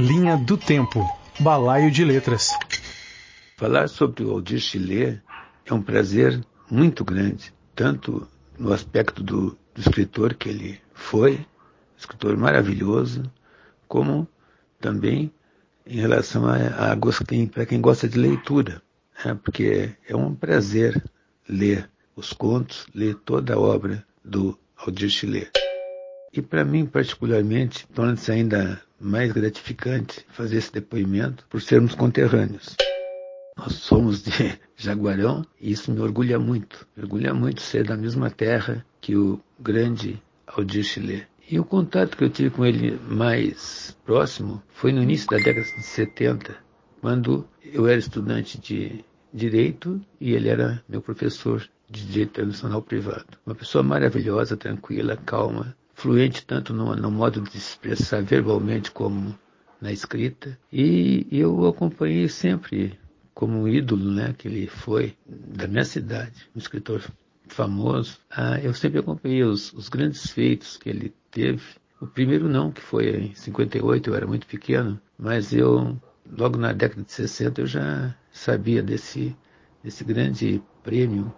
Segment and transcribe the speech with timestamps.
[0.00, 1.06] Linha do Tempo.
[1.38, 2.48] Balaio de Letras.
[3.58, 5.20] Falar sobre o Aldir Chile
[5.66, 8.26] é um prazer muito grande, tanto
[8.58, 11.44] no aspecto do, do escritor que ele foi,
[11.98, 13.30] escritor maravilhoso,
[13.86, 14.26] como
[14.80, 15.30] também
[15.86, 16.96] em relação a, a
[17.52, 18.80] para quem gosta de leitura,
[19.22, 19.38] né?
[19.44, 21.04] porque é um prazer
[21.46, 25.59] ler os contos, ler toda a obra do Aldir Chile.
[26.32, 32.76] E para mim, particularmente, torna-se ainda mais gratificante fazer esse depoimento por sermos conterrâneos.
[33.56, 36.86] Nós somos de Jaguarão e isso me orgulha muito.
[36.96, 41.26] Me orgulha muito ser da mesma terra que o grande Aldir Chile.
[41.50, 45.66] E o contato que eu tive com ele mais próximo foi no início da década
[45.66, 46.56] de 70,
[47.00, 49.04] quando eu era estudante de
[49.34, 53.26] direito e ele era meu professor de direito internacional privado.
[53.44, 59.38] Uma pessoa maravilhosa, tranquila, calma, fluente tanto no, no modo de expressar verbalmente como
[59.80, 60.58] na escrita.
[60.72, 62.98] E eu acompanhei sempre
[63.34, 67.04] como um ídolo, né, que ele foi da minha cidade, um escritor
[67.48, 68.18] famoso.
[68.30, 71.62] Ah, eu sempre acompanhei os, os grandes feitos que ele teve.
[72.00, 75.98] O primeiro não, que foi em 58, eu era muito pequeno, mas eu
[76.38, 79.36] logo na década de 60 eu já sabia desse
[79.82, 81.32] desse grande prêmio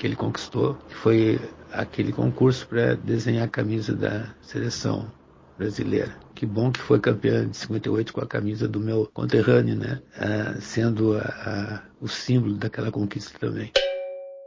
[0.00, 1.38] que ele conquistou, que foi
[1.70, 5.12] aquele concurso para desenhar a camisa da seleção
[5.58, 6.16] brasileira.
[6.34, 10.00] Que bom que foi campeã de 58 com a camisa do meu conterrâneo, né?
[10.16, 13.70] Ah, sendo a, a, o símbolo daquela conquista também.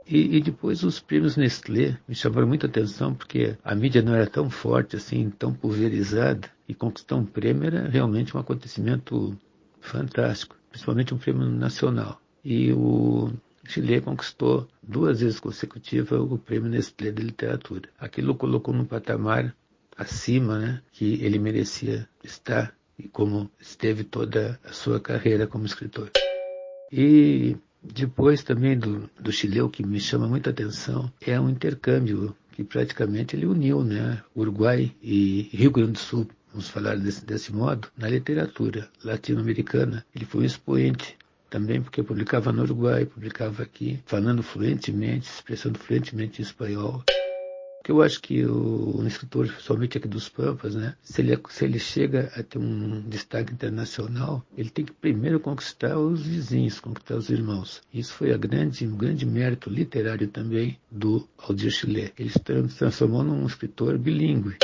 [0.07, 4.25] E, e, depois os prêmios Nestlé me chamaram muita atenção porque a mídia não era
[4.25, 9.37] tão forte assim, tão pulverizada e conquistar um prêmio era realmente um acontecimento
[9.79, 12.19] fantástico, principalmente um prêmio nacional.
[12.43, 13.31] E o
[13.65, 17.89] Chile conquistou duas vezes consecutivas o prêmio Nestlé de literatura.
[17.97, 19.55] Aquilo colocou num patamar
[19.97, 26.11] acima, né, que ele merecia estar e como esteve toda a sua carreira como escritor.
[26.91, 32.35] E depois também do, do Chile, o que me chama muita atenção é um intercâmbio
[32.51, 37.51] que praticamente ele uniu, né, Uruguai e Rio Grande do Sul, vamos falar desse, desse
[37.51, 40.05] modo, na literatura latino-americana.
[40.15, 41.17] Ele foi um expoente
[41.53, 47.03] também porque publicava no Uruguai, publicava aqui, falando fluentemente, expressando fluentemente em espanhol.
[47.77, 51.63] Porque eu acho que o, um escritor, somente aqui dos Pampas, né, se ele, se
[51.63, 57.17] ele chega a ter um destaque internacional, ele tem que primeiro conquistar os vizinhos, conquistar
[57.17, 57.83] os irmãos.
[57.93, 62.11] Isso foi a grande, um grande mérito literário também do Aldir Chile.
[62.17, 64.57] Ele se transformou num escritor bilíngue.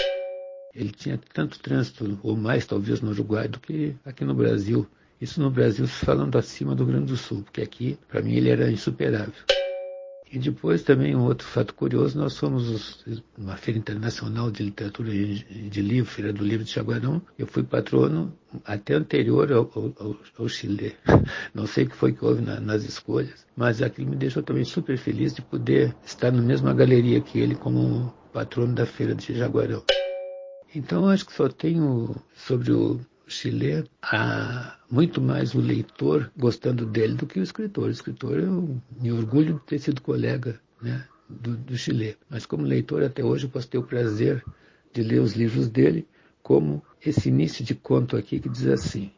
[0.74, 4.88] Ele tinha tanto trânsito, ou mais talvez no Uruguai, do que aqui no Brasil.
[5.22, 8.50] Isso no Brasil falando acima do Rio Grande do Sul, porque aqui, para mim, ele
[8.50, 9.34] era insuperável.
[10.32, 13.04] E depois também um outro fato curioso, nós fomos
[13.36, 17.20] uma feira internacional de literatura de livro, Feira do Livro de Chaguarão.
[17.38, 18.32] Eu fui patrono
[18.64, 20.96] até anterior ao, ao, ao Chile.
[21.54, 24.64] Não sei o que foi que houve na, nas escolhas, mas aquilo me deixou também
[24.64, 29.34] super feliz de poder estar na mesma galeria que ele como patrono da Feira de
[29.34, 29.84] Jaguarão.
[30.76, 37.14] Então acho que só tenho sobre o Chile, há muito mais o leitor gostando dele
[37.14, 37.88] do que o escritor.
[37.88, 42.18] O escritor, eu me orgulho de ter sido colega né, do, do Chile.
[42.30, 44.44] Mas como leitor, até hoje, eu posso ter o prazer
[44.92, 46.08] de ler os livros dele,
[46.42, 49.12] como esse início de conto aqui que diz assim.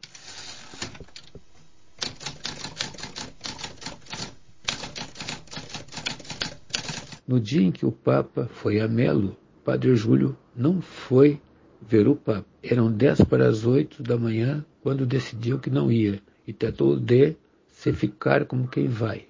[7.26, 11.40] No dia em que o Papa foi a Melo, Padre Júlio não foi
[11.86, 12.46] ver o Papa.
[12.62, 17.36] Eram dez para as oito da manhã quando decidiu que não ia e tratou de
[17.68, 19.26] se ficar como quem vai.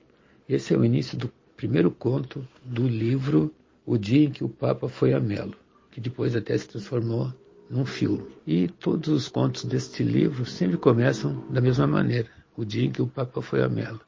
[0.49, 3.55] Esse é o início do primeiro conto do livro
[3.87, 5.55] O Dia em que o Papa foi a Melo,
[5.91, 7.33] que depois até se transformou
[7.71, 8.29] num filme.
[8.47, 13.01] E todos os contos deste livro sempre começam da mesma maneira, o dia em que
[13.01, 14.01] o Papa foi a Melo.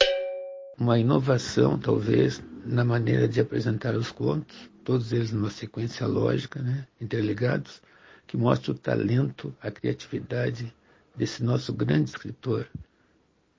[0.78, 6.86] Uma inovação, talvez, na maneira de apresentar os contos, todos eles numa sequência lógica, né,
[7.00, 7.80] interligados,
[8.26, 10.72] que mostra o talento, a criatividade
[11.16, 12.66] desse nosso grande escritor,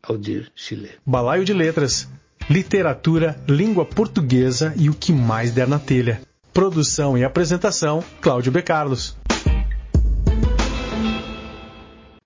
[0.03, 0.91] Aldir Chile.
[1.05, 2.07] Balaio de Letras,
[2.49, 6.21] literatura, língua portuguesa e o que mais der na telha.
[6.53, 8.61] Produção e apresentação, Cláudio B.
[8.61, 9.17] Carlos.